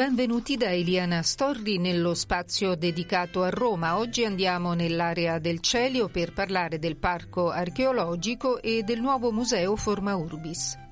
Benvenuti 0.00 0.56
da 0.56 0.72
Eliana 0.72 1.20
Storri 1.20 1.76
nello 1.76 2.14
spazio 2.14 2.74
dedicato 2.74 3.42
a 3.42 3.50
Roma. 3.50 3.98
Oggi 3.98 4.24
andiamo 4.24 4.72
nell'area 4.72 5.38
del 5.38 5.60
Celio 5.60 6.08
per 6.08 6.32
parlare 6.32 6.78
del 6.78 6.96
parco 6.96 7.50
archeologico 7.50 8.62
e 8.62 8.82
del 8.82 9.02
nuovo 9.02 9.30
museo 9.30 9.76
Forma 9.76 10.16
Urbis. 10.16 10.89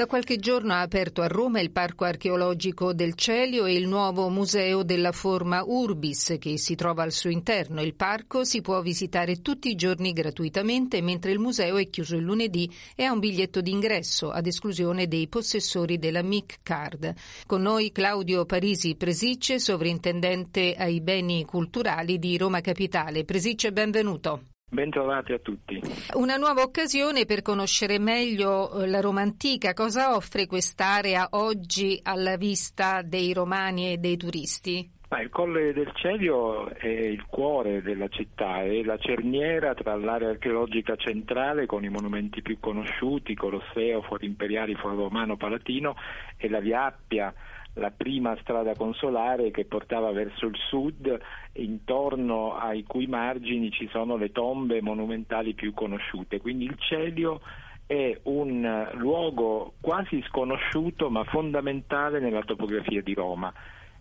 Da 0.00 0.06
qualche 0.06 0.38
giorno 0.38 0.72
ha 0.72 0.80
aperto 0.80 1.20
a 1.20 1.26
Roma 1.26 1.60
il 1.60 1.72
Parco 1.72 2.04
archeologico 2.04 2.94
del 2.94 3.12
Celio 3.12 3.66
e 3.66 3.74
il 3.74 3.86
nuovo 3.86 4.30
museo 4.30 4.82
della 4.82 5.12
forma 5.12 5.62
Urbis 5.62 6.36
che 6.38 6.56
si 6.56 6.74
trova 6.74 7.02
al 7.02 7.12
suo 7.12 7.28
interno. 7.28 7.82
Il 7.82 7.94
parco 7.94 8.42
si 8.42 8.62
può 8.62 8.80
visitare 8.80 9.42
tutti 9.42 9.68
i 9.68 9.74
giorni 9.74 10.14
gratuitamente 10.14 11.02
mentre 11.02 11.32
il 11.32 11.38
museo 11.38 11.76
è 11.76 11.90
chiuso 11.90 12.16
il 12.16 12.22
lunedì 12.22 12.74
e 12.96 13.04
ha 13.04 13.12
un 13.12 13.18
biglietto 13.18 13.60
d'ingresso 13.60 14.30
ad 14.30 14.46
esclusione 14.46 15.06
dei 15.06 15.28
possessori 15.28 15.98
della 15.98 16.22
MIC 16.22 16.60
Card. 16.62 17.12
Con 17.44 17.60
noi 17.60 17.92
Claudio 17.92 18.46
Parisi 18.46 18.94
Presicce, 18.94 19.58
sovrintendente 19.58 20.76
ai 20.78 21.02
beni 21.02 21.44
culturali 21.44 22.18
di 22.18 22.38
Roma 22.38 22.62
Capitale. 22.62 23.26
Presicce, 23.26 23.70
benvenuto. 23.70 24.44
Bentrovati 24.72 25.32
a 25.32 25.38
tutti. 25.40 25.80
Una 26.14 26.36
nuova 26.36 26.62
occasione 26.62 27.24
per 27.24 27.42
conoscere 27.42 27.98
meglio 27.98 28.82
eh, 28.82 28.86
la 28.86 29.00
Roma 29.00 29.20
antica. 29.20 29.72
Cosa 29.72 30.14
offre 30.14 30.46
quest'area 30.46 31.26
oggi 31.32 31.98
alla 32.00 32.36
vista 32.36 33.02
dei 33.02 33.32
romani 33.32 33.92
e 33.92 33.98
dei 33.98 34.16
turisti? 34.16 34.98
Ma 35.08 35.20
il 35.20 35.28
Colle 35.28 35.72
del 35.72 35.90
Celio 35.94 36.68
è 36.68 36.86
il 36.86 37.26
cuore 37.26 37.82
della 37.82 38.06
città, 38.06 38.62
è 38.62 38.80
la 38.84 38.96
cerniera 38.96 39.74
tra 39.74 39.96
l'area 39.96 40.28
archeologica 40.28 40.94
centrale 40.94 41.66
con 41.66 41.82
i 41.82 41.88
monumenti 41.88 42.40
più 42.40 42.60
conosciuti, 42.60 43.34
Colosseo, 43.34 44.02
Foro 44.02 44.24
Imperiali, 44.24 44.76
Foro 44.76 44.94
Romano, 44.94 45.36
Palatino 45.36 45.96
e 46.36 46.48
la 46.48 46.60
Via 46.60 46.84
Appia, 46.84 47.34
la 47.74 47.90
prima 47.90 48.36
strada 48.40 48.74
consolare 48.74 49.50
che 49.50 49.64
portava 49.64 50.10
verso 50.12 50.46
il 50.46 50.56
sud, 50.68 51.18
intorno 51.52 52.56
ai 52.56 52.82
cui 52.82 53.06
margini 53.06 53.70
ci 53.70 53.88
sono 53.92 54.16
le 54.16 54.32
tombe 54.32 54.82
monumentali 54.82 55.54
più 55.54 55.72
conosciute. 55.72 56.40
Quindi 56.40 56.64
il 56.64 56.76
Celio 56.78 57.40
è 57.86 58.18
un 58.24 58.88
luogo 58.94 59.74
quasi 59.80 60.22
sconosciuto 60.28 61.10
ma 61.10 61.24
fondamentale 61.24 62.20
nella 62.20 62.42
topografia 62.42 63.02
di 63.02 63.14
Roma 63.14 63.52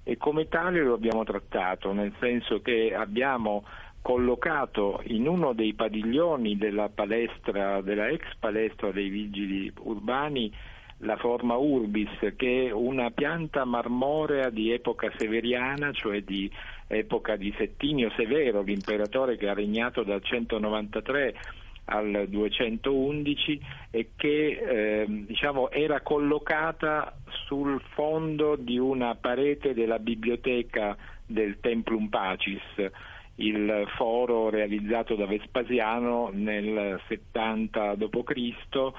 e 0.03 0.17
come 0.17 0.47
tale 0.47 0.83
lo 0.83 0.93
abbiamo 0.93 1.23
trattato, 1.23 1.91
nel 1.91 2.13
senso 2.19 2.61
che 2.61 2.93
abbiamo 2.95 3.63
collocato 4.01 5.01
in 5.05 5.27
uno 5.27 5.53
dei 5.53 5.73
padiglioni 5.73 6.57
della 6.57 6.89
palestra, 6.89 7.81
della 7.81 8.07
ex 8.07 8.23
palestra 8.39 8.91
dei 8.91 9.09
vigili 9.09 9.71
urbani, 9.81 10.51
la 10.99 11.17
forma 11.17 11.55
urbis, 11.55 12.33
che 12.35 12.67
è 12.67 12.71
una 12.71 13.11
pianta 13.11 13.63
marmorea 13.63 14.49
di 14.49 14.71
epoca 14.71 15.11
severiana, 15.17 15.91
cioè 15.91 16.21
di 16.21 16.51
epoca 16.87 17.35
di 17.35 17.53
Settimio 17.57 18.11
Severo, 18.15 18.61
l'imperatore 18.61 19.37
che 19.37 19.47
ha 19.47 19.53
regnato 19.53 20.03
dal 20.03 20.21
193 20.23 21.35
al 21.85 22.25
211 22.27 23.61
e 23.91 24.09
che 24.15 24.47
eh, 24.47 25.05
diciamo, 25.07 25.71
era 25.71 26.01
collocata 26.01 27.15
sul 27.45 27.81
fondo 27.93 28.55
di 28.55 28.77
una 28.77 29.15
parete 29.15 29.73
della 29.73 29.99
biblioteca 29.99 30.95
del 31.25 31.59
Templum 31.59 32.07
Pacis, 32.07 32.61
il 33.35 33.85
foro 33.95 34.49
realizzato 34.49 35.15
da 35.15 35.25
Vespasiano 35.25 36.29
nel 36.33 36.99
70 37.07 37.95
d.C 37.95 38.91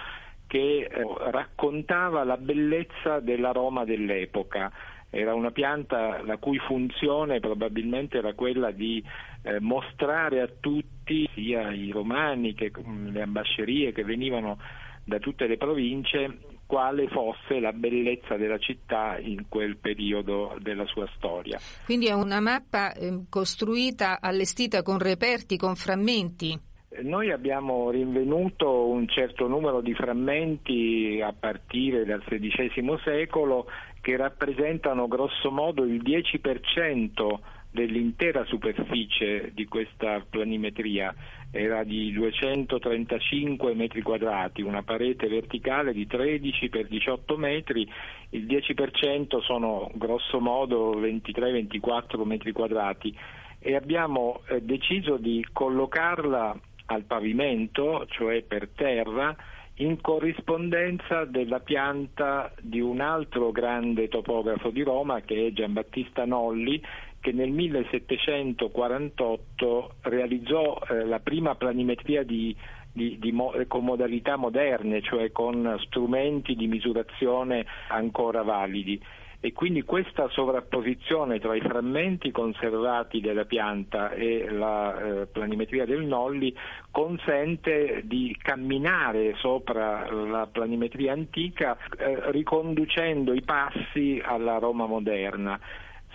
che 0.51 0.89
eh, 0.91 1.07
raccontava 1.31 2.25
la 2.25 2.37
bellezza 2.37 3.21
della 3.21 3.53
Roma 3.53 3.85
dell'epoca. 3.85 4.73
Era 5.09 5.33
una 5.33 5.53
pianta 5.53 6.23
la 6.25 6.39
cui 6.39 6.59
funzione 6.59 7.39
probabilmente 7.39 8.19
era 8.19 8.35
quella 8.35 8.73
di 8.73 9.01
eh, 9.43 9.61
mostrare 9.61 10.41
a 10.41 10.51
tutti, 10.59 11.29
sia 11.35 11.71
i 11.71 11.93
romani 11.93 12.55
che 12.55 12.73
mh, 12.75 13.13
le 13.13 13.23
ambascerie 13.23 13.93
che 13.93 14.03
venivano 14.03 14.59
da 15.05 15.21
tutte 15.21 15.47
le 15.47 15.57
province, 15.57 16.39
quale 16.67 17.07
fosse 17.07 17.61
la 17.61 17.73
bellezza 17.73 18.37
della 18.37 18.59
città 18.59 19.19
in 19.19 19.47
quel 19.49 19.77
periodo 19.77 20.57
della 20.61 20.87
sua 20.87 21.09
storia. 21.17 21.61
Quindi 21.85 22.07
è 22.07 22.13
una 22.13 22.41
mappa 22.41 22.93
eh, 22.93 23.23
costruita, 23.29 24.19
allestita 24.21 24.83
con 24.83 24.99
reperti, 24.99 25.57
con 25.57 25.77
frammenti. 25.77 26.70
Noi 26.99 27.31
abbiamo 27.31 27.89
rinvenuto 27.91 28.89
un 28.89 29.07
certo 29.07 29.47
numero 29.47 29.81
di 29.81 29.95
frammenti 29.95 31.21
a 31.23 31.33
partire 31.33 32.05
dal 32.05 32.25
XVI 32.25 32.99
secolo 33.05 33.67
che 34.01 34.17
rappresentano 34.17 35.07
grosso 35.07 35.53
modo 35.53 35.85
il 35.85 36.03
10% 36.03 37.39
dell'intera 37.71 38.45
superficie 38.45 39.53
di 39.55 39.67
questa 39.67 40.21
planimetria, 40.29 41.15
era 41.53 41.85
di 41.85 42.11
235 42.11 43.73
metri 43.75 44.03
quadrati, 44.03 44.63
una 44.63 44.83
parete 44.83 45.29
verticale 45.29 45.93
di 45.93 46.09
13 46.09 46.69
per 46.71 46.89
18 46.89 47.37
metri, 47.37 47.89
il 48.31 48.47
10% 48.47 49.41
sono 49.43 49.89
grosso 49.95 50.41
modo 50.41 50.99
23-24 51.01 52.25
metri 52.25 52.51
quadrati. 52.51 53.17
E 53.63 53.77
abbiamo 53.77 54.41
eh, 54.49 54.63
deciso 54.63 55.19
di 55.19 55.47
collocarla 55.53 56.59
al 56.91 57.05
pavimento, 57.05 58.05
cioè 58.09 58.43
per 58.43 58.69
terra, 58.75 59.37
in 59.75 60.01
corrispondenza 60.01 61.25
della 61.25 61.61
pianta 61.61 62.53
di 62.61 62.81
un 62.81 63.01
altro 63.01 63.53
grande 63.53 64.09
topografo 64.09 64.71
di 64.71 64.83
Roma 64.83 65.21
che 65.21 65.47
è 65.47 65.53
Giambattista 65.53 66.25
Nolli 66.27 66.83
che 67.21 67.31
nel 67.33 67.51
1748 67.51 69.95
realizzò 70.03 70.81
eh, 70.89 71.05
la 71.05 71.21
prima 71.21 71.55
planimetria 71.55 72.25
di, 72.25 72.57
di, 72.93 73.19
di, 73.21 73.33
con 73.69 73.85
modalità 73.85 74.35
moderne, 74.37 75.01
cioè 75.03 75.31
con 75.31 75.77
strumenti 75.85 76.57
di 76.57 76.67
misurazione 76.67 77.65
ancora 77.89 78.43
validi 78.43 79.01
e 79.41 79.53
quindi 79.53 79.83
questa 79.83 80.29
sovrapposizione 80.29 81.41
tra 81.41 81.55
i 81.55 81.61
frammenti 81.61 82.31
conservati 82.31 83.21
della 83.21 83.47
pianta 83.47 84.11
e 84.13 84.51
la 84.51 85.01
eh, 85.23 85.27
planimetria 85.27 85.87
del 85.87 86.05
Nolli 86.05 86.55
consente 86.91 88.03
di 88.05 88.37
camminare 88.41 89.35
sopra 89.37 90.11
la 90.11 90.47
planimetria 90.47 91.13
antica 91.13 91.77
eh, 91.97 92.31
riconducendo 92.31 93.33
i 93.33 93.43
passi 93.43 94.21
alla 94.23 94.59
Roma 94.59 94.87
moderna 94.87 95.59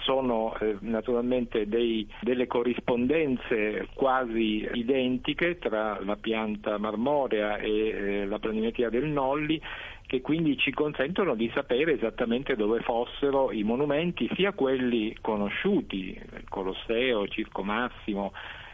sono 0.05 0.55
eh, 0.59 0.77
naturalmente 0.81 1.67
dei, 1.67 2.07
delle 2.21 2.45
corrispondenze 2.45 3.87
quasi 3.93 4.69
identiche 4.73 5.57
tra 5.57 5.99
la 6.03 6.15
pianta 6.15 6.77
marmorea 6.77 7.57
e 7.57 7.71
eh, 7.71 8.25
la 8.25 8.39
planimetria 8.39 8.89
del 8.89 9.05
Nolli 9.05 9.59
che 10.07 10.21
quindi 10.21 10.55
ci 10.57 10.71
consentono 10.71 11.33
di 11.33 11.49
sapere 11.51 11.93
esattamente 11.93 12.55
dove 12.55 12.79
fossero 12.81 13.51
i 13.51 13.63
monumenti, 13.63 14.29
sia 14.35 14.51
quelli 14.51 15.17
conosciuti, 15.19 16.15
Colosseo, 16.47 17.27
Circo 17.27 17.63
Massimo, 17.63 18.31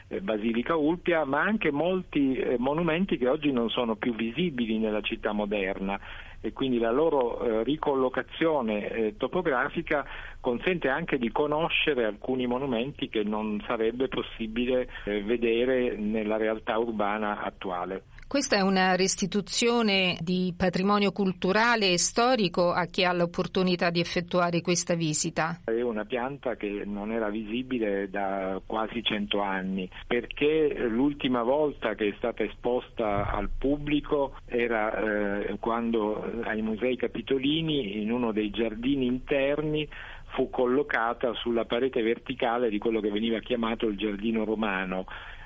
eh, 0.10 0.19
Basilica 0.19 0.75
Ulpia, 0.75 1.24
ma 1.24 1.39
anche 1.39 1.72
molti 1.72 2.36
eh, 2.36 2.57
monumenti 2.57 3.18
che 3.18 3.30
oggi 3.30 3.54
non 3.54 3.69
sono 3.69 3.95
più 3.95 4.13
visibili 4.13 4.77
nella 4.77 5.00
città 5.00 5.31
moderna 5.31 5.98
e 6.41 6.53
quindi 6.53 6.79
la 6.79 6.91
loro 6.91 7.39
eh, 7.41 7.63
ricollocazione 7.63 8.89
eh, 8.89 9.17
topografica 9.17 10.05
consente 10.39 10.89
anche 10.89 11.17
di 11.17 11.31
conoscere 11.31 12.05
alcuni 12.05 12.47
monumenti 12.47 13.09
che 13.09 13.23
non 13.23 13.63
sarebbe 13.67 14.07
possibile 14.07 14.89
eh, 15.05 15.21
vedere 15.23 15.95
nella 15.95 16.38
realtà 16.38 16.77
urbana 16.77 17.41
attuale. 17.41 18.03
Questa 18.31 18.56
è 18.56 18.62
una 18.62 18.95
restituzione 18.95 20.16
di 20.22 20.54
patrimonio 20.56 21.12
culturale 21.12 21.92
e 21.92 21.98
storico 21.98 22.72
a 22.72 22.86
chi 22.86 23.04
ha 23.04 23.12
l'opportunità 23.12 23.89
di 23.89 24.00
effettuare 24.00 24.62
questa 24.62 24.94
visita. 24.94 25.60
È 25.66 25.81
una 25.81 26.06
pianta 26.06 26.56
che 26.56 26.83
non 26.86 27.12
era 27.12 27.28
visibile 27.28 28.10
da 28.10 28.62
quasi 28.66 29.04
cento 29.04 29.42
anni 29.42 29.89
perché 30.07 30.74
l'ultima 30.88 31.44
volta 31.44 31.94
che 31.94 32.07
è 32.07 32.13
stata 32.16 32.44
esposta 32.44 33.30
al 33.30 33.50
pubblico 33.50 34.38
era 34.45 35.42
eh, 35.44 35.57
quando 35.60 36.24
ai 36.44 36.62
musei 36.62 36.95
capitolini 36.95 38.01
in 38.01 38.13
uno 38.13 38.31
dei 38.31 38.50
giardini 38.50 39.07
interni 39.07 39.86
fu 40.27 40.50
collocata 40.50 41.34
sulla 41.34 41.66
parete 41.66 42.01
verticale 42.01 42.69
di 42.69 42.77
quello 42.77 43.01
che 43.01 43.12
veniva 43.12 43.39
chiamato 43.39 43.88
il 43.88 43.98
giardino 43.98 44.45
romano 44.45 45.06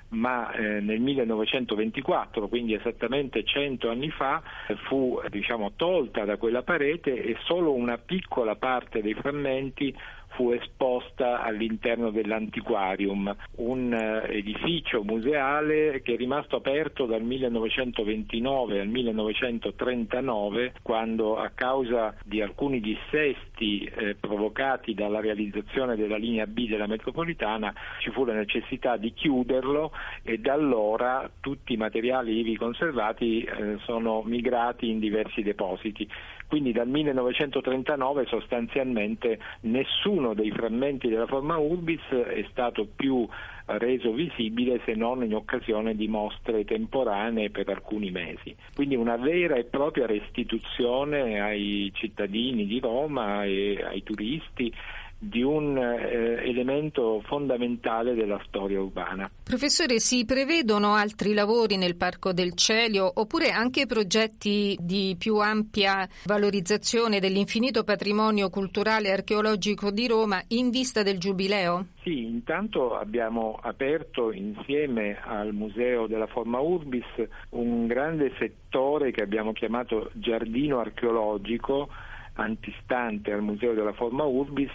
ma 0.10 0.52
eh, 0.54 0.80
nel 0.80 1.00
1924, 1.00 2.48
quindi 2.48 2.74
esattamente 2.74 3.44
100 3.44 3.90
anni 3.90 4.10
fa, 4.10 4.42
fu 4.88 5.20
diciamo, 5.30 5.74
tolta 5.76 6.26
da 6.26 6.38
quella 6.38 6.64
parete 6.64 7.22
e 7.22 7.38
solo 7.44 7.74
una 7.74 7.98
piccola 7.98 8.56
parte 8.56 9.02
dei 9.02 9.14
frammenti 9.14 9.96
fu 10.36 10.52
esposta 10.52 11.42
all'interno 11.42 12.12
dell'Antiquarium, 12.12 13.36
un 13.58 13.94
eh, 13.94 14.38
edificio 14.38 15.04
museale 15.04 16.02
che 16.02 16.14
è 16.14 16.18
rimasto 16.18 16.58
aperto 16.58 17.06
dal 17.06 17.24
1929 17.24 18.80
al 18.80 18.88
1939, 18.88 20.74
quando 20.82 21.38
a 21.38 21.50
causa 21.54 22.16
di 22.24 22.42
alcuni 22.42 22.80
dissesti 22.80 23.84
eh, 23.84 24.16
provocati 24.16 24.94
dalla 24.94 25.20
realizzazione 25.20 25.96
della 25.96 26.18
linea 26.18 26.46
B 26.46 26.68
della 26.68 26.88
metropolitana 26.88 27.74
ci 28.00 28.12
fu 28.12 28.26
la 28.26 28.34
necessità 28.34 28.98
di 28.98 29.14
chiuderlo 29.14 29.92
e 30.22 30.38
da 30.38 30.54
allora 30.54 31.30
tutti 31.40 31.74
i 31.74 31.78
materiali 31.78 32.40
ivi 32.40 32.58
conservati 32.58 33.42
eh, 33.42 33.78
sono 33.84 34.22
migrati 34.24 34.90
in 34.90 35.00
diversi 35.00 35.42
depositi. 35.42 36.08
Quindi 36.56 36.72
dal 36.72 36.88
1939 36.88 38.28
sostanzialmente 38.28 39.40
nessuno 39.64 40.34
dei 40.34 40.52
frammenti 40.52 41.10
della 41.10 41.28
forma 41.28 41.58
Urbis 41.58 42.00
è 42.08 42.46
stato 42.50 42.88
più 42.96 43.28
reso 43.66 44.14
visibile 44.14 44.80
se 44.86 44.94
non 44.94 45.22
in 45.26 45.36
occasione 45.36 45.96
di 45.96 46.08
mostre 46.08 46.64
temporanee 46.64 47.50
per 47.50 47.68
alcuni 47.68 48.10
mesi. 48.10 48.56
Quindi 48.74 48.96
una 48.96 49.18
vera 49.18 49.56
e 49.56 49.66
propria 49.66 50.06
restituzione 50.06 51.42
ai 51.42 51.92
cittadini 51.94 52.66
di 52.66 52.80
Roma 52.80 53.44
e 53.44 53.84
ai 53.86 54.02
turisti 54.04 54.72
di 55.18 55.42
un 55.42 55.78
eh, 55.78 56.48
elemento 56.50 57.22
fondamentale 57.26 58.14
della 58.14 58.40
storia 58.46 58.82
urbana. 58.82 59.30
Professore, 59.44 60.00
si 60.00 60.26
prevedono 60.26 60.94
altri 60.94 61.34
lavori 61.34 61.78
nel 61.78 61.96
Parco 61.96 62.34
del 62.34 62.54
Celio 62.54 63.12
oppure 63.16 63.50
anche 63.50 63.86
progetti 63.86 64.78
di 64.80 65.16
più 65.18 65.38
ampia 65.38 66.08
valorizzazione 66.26 67.20
dell'infinito 67.20 67.84
patrimonio 67.84 68.50
culturale 68.50 69.08
e 69.08 69.12
archeologico 69.14 69.92
di 69.92 70.08
Roma 70.08 70.42
in 70.50 70.70
vista 70.70 71.04
del 71.04 71.18
Giubileo? 71.18 71.88
Sì, 72.04 72.24
intanto 72.24 72.96
abbiamo 72.96 73.58
aperto 73.62 74.32
insieme 74.32 75.18
al 75.24 75.54
Museo 75.54 76.06
della 76.08 76.28
Forma 76.28 76.60
Urbis 76.60 77.06
un 77.50 77.88
grande 77.88 78.32
settore 78.38 79.12
che 79.12 79.24
abbiamo 79.24 79.54
chiamato 79.54 80.12
giardino 80.14 80.80
archeologico 80.80 81.90
antistante 82.36 83.32
al 83.32 83.42
Museo 83.42 83.74
della 83.74 83.94
Forma 83.94 84.24
Urbis 84.24 84.72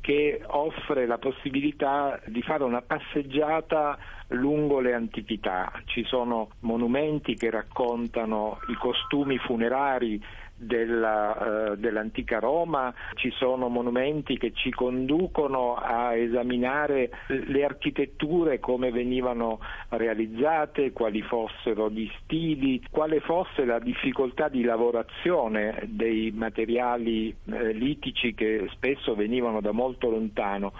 che 0.00 0.40
offre 0.46 1.06
la 1.06 1.18
possibilità 1.18 2.20
di 2.26 2.40
fare 2.42 2.62
una 2.62 2.82
passeggiata 2.82 3.98
lungo 4.28 4.78
le 4.78 4.94
antichità. 4.94 5.72
Ci 5.86 6.04
sono 6.04 6.50
monumenti 6.60 7.34
che 7.34 7.50
raccontano 7.50 8.58
i 8.68 8.74
costumi 8.74 9.38
funerari 9.38 10.22
della, 10.62 11.72
eh, 11.72 11.76
dell'antica 11.76 12.38
Roma, 12.38 12.92
ci 13.14 13.30
sono 13.30 13.68
monumenti 13.68 14.38
che 14.38 14.52
ci 14.52 14.70
conducono 14.70 15.74
a 15.74 16.14
esaminare 16.14 17.10
le 17.26 17.64
architetture 17.64 18.60
come 18.60 18.90
venivano 18.90 19.60
realizzate, 19.88 20.92
quali 20.92 21.22
fossero 21.22 21.90
gli 21.90 22.08
stili, 22.20 22.82
quale 22.90 23.20
fosse 23.20 23.64
la 23.64 23.78
difficoltà 23.78 24.48
di 24.48 24.62
lavorazione 24.62 25.82
dei 25.86 26.30
materiali 26.30 27.28
eh, 27.28 27.72
litici 27.72 28.34
che 28.34 28.68
spesso 28.72 29.14
venivano 29.14 29.60
da 29.60 29.72
molto 29.72 30.10
lontano. 30.10 30.72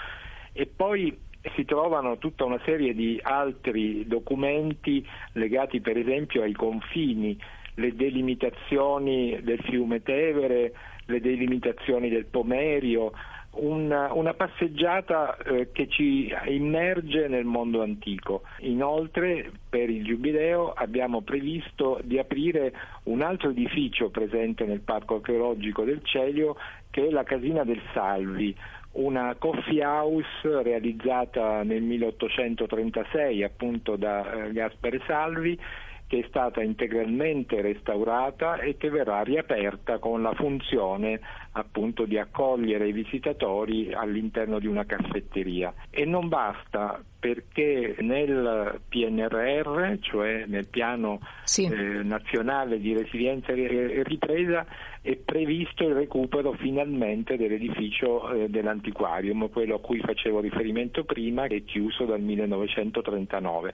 E 0.53 0.67
poi 0.67 1.17
si 1.55 1.65
trovano 1.65 2.19
tutta 2.19 2.45
una 2.45 2.61
serie 2.65 2.95
di 2.95 3.19
altri 3.21 4.07
documenti 4.07 5.05
legati 5.33 5.81
per 5.81 5.97
esempio 5.99 6.43
ai 6.43 6.53
confini 6.53 7.37
le 7.75 7.95
delimitazioni 7.95 9.39
del 9.43 9.61
fiume 9.63 10.03
Tevere, 10.03 10.73
le 11.07 11.21
delimitazioni 11.21 12.09
del 12.09 12.27
Pomerio, 12.27 13.13
una, 13.55 14.13
una 14.15 14.33
passeggiata 14.33 15.37
eh, 15.37 15.71
che 15.73 15.89
ci 15.89 16.33
immerge 16.47 17.29
nel 17.29 17.45
mondo 17.45 17.83
antico. 17.83 18.43
Inoltre 18.61 19.51
per 19.69 19.91
il 19.91 20.05
Giubileo 20.05 20.73
abbiamo 20.73 21.21
previsto 21.21 22.01
di 22.03 22.19
aprire 22.19 22.73
un 23.05 23.21
altro 23.21 23.51
edificio 23.51 24.09
presente 24.09 24.65
nel 24.65 24.81
Parco 24.81 25.17
archeologico 25.17 25.85
del 25.85 26.01
Celio 26.03 26.57
che 26.91 27.07
è 27.07 27.11
la 27.11 27.25
Casina 27.25 27.65
del 27.65 27.81
Salvi, 27.93 28.55
una 28.93 29.35
coffee 29.39 29.83
house 29.83 30.63
realizzata 30.63 31.63
nel 31.63 31.83
1836 31.83 33.43
appunto 33.43 33.97
da 33.97 34.47
eh, 34.47 34.53
Gaspare 34.53 35.01
Salvi 35.07 35.59
che 36.13 36.19
è 36.19 36.25
stata 36.29 36.61
integralmente 36.61 37.63
restaurata 37.63 38.59
e 38.59 38.77
che 38.77 38.91
verrà 38.91 39.23
riaperta 39.23 39.99
con 39.99 40.21
la 40.21 40.35
funzione 40.35 41.19
appunto 41.53 42.05
di 42.05 42.19
accogliere 42.19 42.87
i 42.89 42.93
visitatori 42.93 43.95
all'interno 43.95 44.59
di 44.59 44.67
una 44.67 44.85
caffetteria. 44.85 45.73
E 45.89 46.05
non 46.05 46.29
basta 46.29 47.03
perché 47.19 47.97
nel 48.01 48.81
PNRR, 48.87 49.95
cioè 50.01 50.45
nel 50.47 50.69
piano 50.69 51.21
sì. 51.45 51.65
eh, 51.65 52.03
nazionale 52.03 52.79
di 52.79 52.93
resilienza 52.95 53.53
e 53.53 54.03
ripresa, 54.03 54.67
è 55.01 55.17
previsto 55.17 55.89
il 55.89 55.95
recupero 55.95 56.53
finalmente 56.53 57.39
dell'edificio 57.39 58.31
eh, 58.33 58.51
dell'antiquarium, 58.51 59.49
quello 59.49 59.77
a 59.77 59.81
cui 59.81 60.01
facevo 60.01 60.41
riferimento 60.41 61.05
prima, 61.05 61.47
che 61.47 61.57
è 61.57 61.65
chiuso 61.65 62.05
dal 62.05 62.21
1939. 62.21 63.73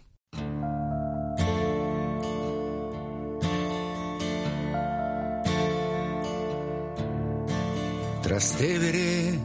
Trastevere. 8.29 9.39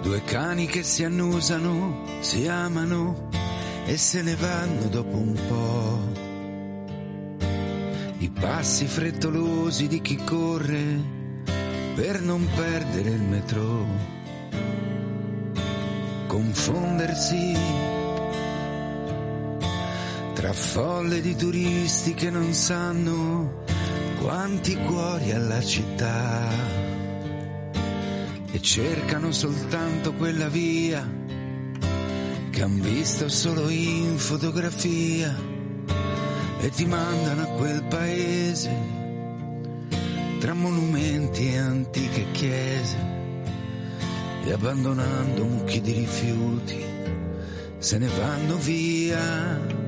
Due 0.00 0.24
cani 0.24 0.64
che 0.64 0.82
si 0.82 1.04
annusano, 1.04 2.04
si 2.20 2.48
amano 2.48 3.28
e 3.84 3.98
se 3.98 4.22
ne 4.22 4.34
vanno 4.34 4.88
dopo 4.88 5.16
un 5.18 5.38
po'. 5.46 5.98
I 8.16 8.30
passi 8.30 8.86
frettolosi 8.86 9.88
di 9.88 10.00
chi 10.00 10.16
corre 10.24 11.04
per 11.94 12.22
non 12.22 12.48
perdere 12.54 13.10
il 13.10 13.20
metro. 13.20 13.86
Confondersi 16.28 17.52
tra 20.32 20.54
folle 20.54 21.20
di 21.20 21.36
turisti 21.36 22.14
che 22.14 22.30
non 22.30 22.54
sanno 22.54 23.69
quanti 24.20 24.76
cuori 24.76 25.32
alla 25.32 25.60
città. 25.60 26.78
e 28.52 28.60
cercano 28.60 29.30
soltanto 29.30 30.12
quella 30.14 30.48
via 30.48 31.08
che 32.50 32.62
han 32.62 32.80
visto 32.80 33.28
solo 33.28 33.68
in 33.68 34.18
fotografia 34.18 35.32
e 36.58 36.68
ti 36.70 36.84
mandano 36.84 37.42
a 37.42 37.46
quel 37.46 37.84
paese 37.84 38.70
tra 40.40 40.52
monumenti 40.52 41.52
e 41.52 41.58
antiche 41.58 42.26
chiese 42.32 42.96
e 44.44 44.52
abbandonando 44.52 45.44
mucchi 45.44 45.80
di 45.80 45.92
rifiuti 45.92 46.84
se 47.78 47.98
ne 47.98 48.08
vanno 48.08 48.56
via. 48.56 49.79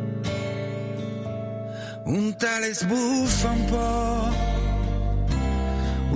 Un 2.05 2.35
tale 2.37 2.75
sbuffa 2.75 3.51
un 3.51 3.65
po' 3.67 4.51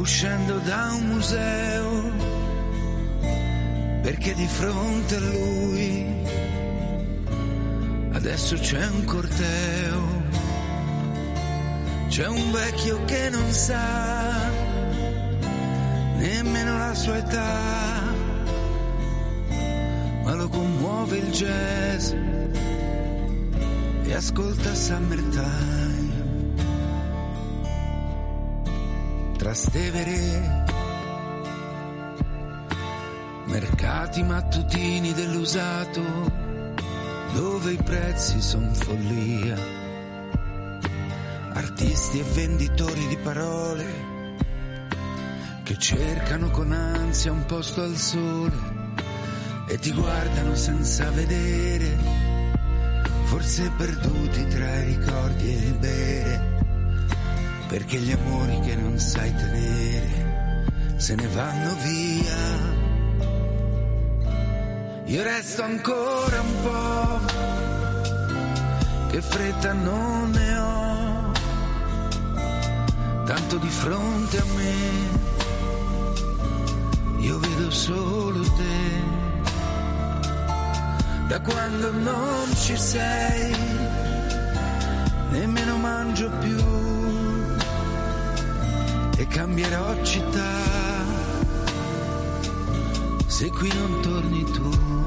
uscendo 0.00 0.58
da 0.58 0.90
un 0.92 1.06
museo 1.06 2.12
perché 4.02 4.34
di 4.34 4.46
fronte 4.46 5.14
a 5.14 5.20
lui 5.20 6.06
adesso 8.12 8.56
c'è 8.56 8.84
un 8.86 9.04
corteo, 9.04 10.02
c'è 12.08 12.26
un 12.26 12.50
vecchio 12.50 13.04
che 13.04 13.30
non 13.30 13.52
sa 13.52 14.50
nemmeno 16.16 16.78
la 16.78 16.94
sua 16.94 17.18
età, 17.18 18.02
ma 20.24 20.34
lo 20.34 20.48
commuove 20.48 21.18
il 21.18 21.30
jazz 21.30 22.12
e 24.06 24.14
ascolta 24.14 24.72
Summertime. 24.72 26.14
Trastevere, 29.36 30.64
mercati 33.46 34.22
mattutini 34.22 35.12
dell'usato, 35.12 36.02
dove 37.34 37.72
i 37.72 37.82
prezzi 37.82 38.40
son 38.40 38.72
follia, 38.74 39.58
artisti 41.52 42.20
e 42.20 42.22
venditori 42.22 43.06
di 43.08 43.16
parole 43.16 44.14
che 45.64 45.76
cercano 45.78 46.50
con 46.50 46.70
ansia 46.70 47.32
un 47.32 47.44
posto 47.44 47.82
al 47.82 47.96
sole 47.96 48.54
e 49.68 49.78
ti 49.80 49.92
guardano 49.92 50.54
senza 50.54 51.10
vedere 51.10 52.35
forse 53.26 53.70
perduti 53.76 54.46
tra 54.46 54.76
i 54.78 54.84
ricordi 54.84 55.52
e 55.52 55.72
bere, 55.78 56.64
perché 57.68 57.98
gli 57.98 58.12
amori 58.12 58.60
che 58.60 58.76
non 58.76 58.98
sai 58.98 59.34
tenere 59.34 60.64
se 60.96 61.14
ne 61.16 61.26
vanno 61.28 61.74
via. 61.82 62.84
Io 65.06 65.22
resto 65.22 65.62
ancora 65.62 66.40
un 66.40 66.54
po', 66.62 67.20
che 69.10 69.20
fretta 69.20 69.72
non 69.72 70.30
ne 70.30 70.56
ho, 70.58 71.32
tanto 73.24 73.56
di 73.58 73.68
fronte 73.68 74.38
a 74.38 74.44
me, 74.56 74.74
io 77.20 77.38
vedo 77.38 77.70
solo 77.70 78.40
te 78.40 79.15
da 81.28 81.40
quando 81.40 81.92
non 81.92 82.54
ci 82.54 82.76
sei, 82.76 83.54
nemmeno 85.30 85.76
mangio 85.76 86.30
più 86.40 86.56
e 89.18 89.26
cambierò 89.26 90.02
città 90.02 91.24
se 93.26 93.50
qui 93.50 93.70
non 93.74 94.00
torni 94.02 94.44
tu. 94.44 95.05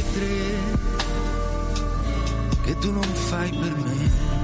Per 0.00 0.12
tre 0.12 0.28
che 2.62 2.78
tu 2.78 2.92
non 2.92 3.02
fai 3.02 3.50
per 3.50 3.76
me 3.76 4.38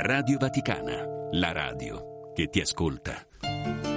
Radio 0.00 0.38
Vaticana, 0.38 1.28
la 1.32 1.52
radio 1.52 2.30
che 2.32 2.46
ti 2.46 2.60
ascolta. 2.60 3.87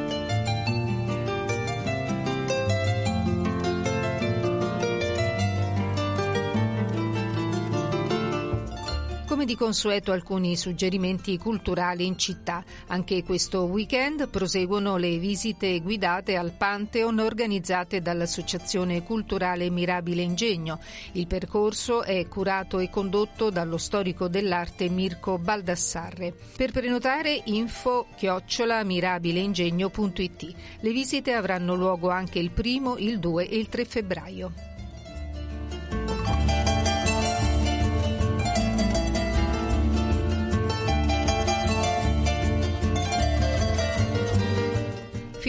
Come 9.41 9.53
di 9.53 9.59
consueto 9.59 10.11
alcuni 10.11 10.55
suggerimenti 10.55 11.35
culturali 11.39 12.05
in 12.05 12.15
città. 12.15 12.63
Anche 12.89 13.23
questo 13.23 13.63
weekend 13.63 14.29
proseguono 14.29 14.97
le 14.97 15.17
visite 15.17 15.79
guidate 15.79 16.35
al 16.35 16.51
Pantheon 16.51 17.17
organizzate 17.17 18.03
dall'Associazione 18.03 19.01
Culturale 19.01 19.71
Mirabile 19.71 20.21
Ingegno. 20.21 20.79
Il 21.13 21.25
percorso 21.25 22.03
è 22.03 22.27
curato 22.27 22.77
e 22.77 22.91
condotto 22.91 23.49
dallo 23.49 23.79
storico 23.79 24.27
dell'arte 24.27 24.89
Mirko 24.89 25.39
Baldassarre. 25.39 26.35
Per 26.55 26.71
prenotare 26.71 27.41
info 27.45 28.05
chiocciola 28.15 28.83
mirabileingegno.it. 28.83 30.53
Le 30.81 30.91
visite 30.91 31.33
avranno 31.33 31.73
luogo 31.73 32.09
anche 32.09 32.37
il 32.37 32.51
primo, 32.51 32.95
il 32.99 33.17
2 33.17 33.49
e 33.49 33.57
il 33.57 33.69
3 33.69 33.85
febbraio. 33.85 34.70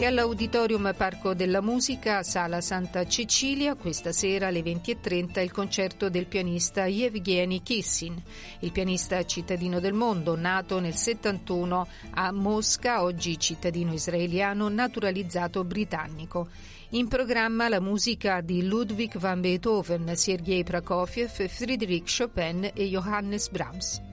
E 0.00 0.06
all'Auditorium 0.06 0.94
Parco 0.96 1.34
della 1.34 1.60
Musica, 1.60 2.22
Sala 2.22 2.62
Santa 2.62 3.06
Cecilia, 3.06 3.74
questa 3.74 4.12
sera 4.12 4.46
alle 4.46 4.62
20.30 4.62 5.42
il 5.42 5.52
concerto 5.52 6.08
del 6.08 6.24
pianista 6.24 6.86
Yevgeny 6.86 7.60
Kissin. 7.60 8.16
Il 8.60 8.72
pianista 8.72 9.22
cittadino 9.26 9.78
del 9.78 9.92
mondo, 9.92 10.36
nato 10.36 10.80
nel 10.80 10.94
71 10.94 11.86
a 12.12 12.32
Mosca, 12.32 13.02
oggi 13.02 13.38
cittadino 13.38 13.92
israeliano, 13.92 14.70
naturalizzato 14.70 15.64
britannico. 15.64 16.48
In 16.92 17.06
programma 17.06 17.68
la 17.68 17.80
musica 17.80 18.40
di 18.40 18.66
Ludwig 18.66 19.18
van 19.18 19.42
Beethoven, 19.42 20.16
Sergei 20.16 20.64
Prokofiev, 20.64 21.46
Friedrich 21.46 22.10
Chopin 22.16 22.70
e 22.72 22.88
Johannes 22.88 23.50
Brahms. 23.50 24.09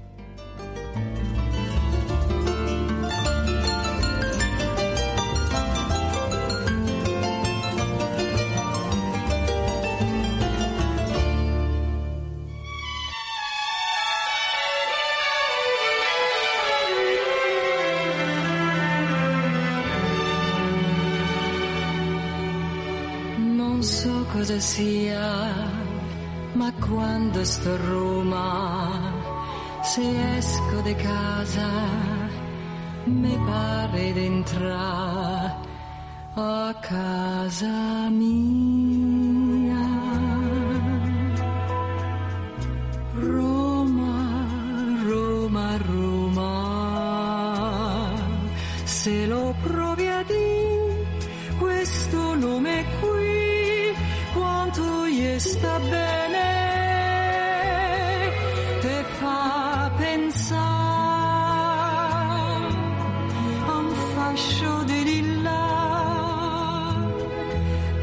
Sia, 24.60 25.54
ma 26.54 26.72
quando 26.74 27.44
sto 27.44 27.74
a 27.74 27.78
Roma, 27.78 29.14
se 29.84 30.38
esco 30.38 30.82
di 30.82 30.96
casa, 30.96 31.70
mi 33.06 33.38
pare 33.46 34.14
d'entrare 34.14 35.56
a 36.34 36.76
casa 36.80 38.10
mia. 38.10 39.86
Roma, 43.14 44.48
Roma, 45.04 45.78
Roma, 45.78 46.54
se 48.84 49.26
lo 49.26 49.56
provi 49.64 50.07
sta 55.48 55.80
bene, 55.80 56.50
te 58.82 59.06
fa 59.20 59.92
pensare 59.96 60.68
a 63.66 63.74
un 63.77 63.94
fascio 64.13 64.84
di 64.84 65.04
lilla, 65.04 65.63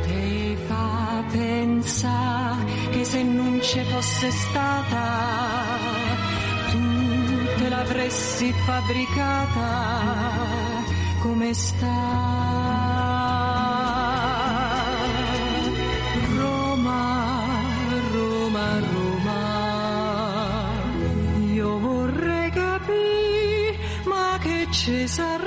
te 0.07 0.57
fa 0.69 1.25
pensare 1.31 2.65
che 2.93 3.05
se 3.05 3.23
non 3.23 3.61
ci 3.61 3.83
fosse 3.93 4.31
stata, 4.31 5.05
tu 6.71 6.81
te 7.59 7.69
l'avresti 7.69 8.53
fabbricata 8.65 9.71
come 11.21 11.53
sta. 11.53 12.44
Ci 25.15 25.44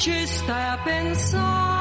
ci 0.00 0.26
stai 0.26 0.68
a 0.68 0.78
pensare, 0.82 1.79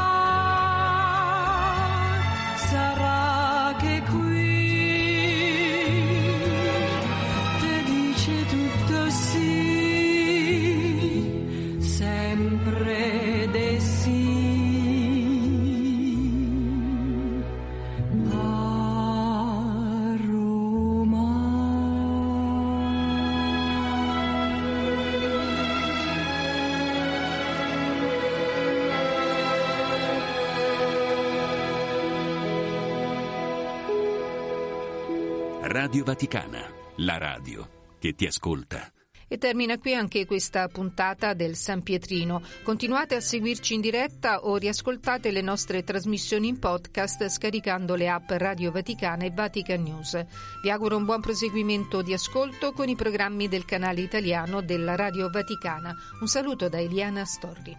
Radio 35.82 36.04
Vaticana, 36.04 36.60
la 36.98 37.18
radio 37.18 37.70
che 38.00 38.14
ti 38.14 38.26
ascolta. 38.26 38.92
E 39.30 39.38
termina 39.38 39.78
qui 39.78 39.96
anche 39.96 40.26
questa 40.26 40.68
puntata 40.68 41.34
del 41.34 41.56
San 41.56 41.84
Pietrino. 41.84 42.42
Continuate 42.64 43.16
a 43.16 43.22
seguirci 43.22 43.76
in 43.76 43.80
diretta 43.80 44.44
o 44.46 44.58
riascoltate 44.58 45.32
le 45.32 45.40
nostre 45.40 45.86
trasmissioni 45.86 46.50
in 46.50 46.60
podcast 46.60 47.30
scaricando 47.30 47.96
le 47.96 48.10
app 48.10 48.30
Radio 48.32 48.72
Vaticana 48.72 49.24
e 49.24 49.32
Vatican 49.32 49.82
News. 49.82 50.22
Vi 50.62 50.70
auguro 50.70 50.98
un 50.98 51.06
buon 51.06 51.22
proseguimento 51.22 52.02
di 52.02 52.12
ascolto 52.12 52.74
con 52.74 52.90
i 52.90 52.98
programmi 52.98 53.48
del 53.48 53.64
canale 53.64 54.02
italiano 54.02 54.62
della 54.62 54.98
Radio 54.98 55.30
Vaticana. 55.30 55.96
Un 56.20 56.28
saluto 56.28 56.68
da 56.68 56.78
Eliana 56.82 57.24
Storri. 57.24 57.78